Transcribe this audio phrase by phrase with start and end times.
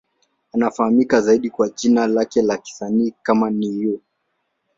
[0.53, 3.99] Anafahamika zaidi kwa jina lake la kisanii kama Ne-Yo.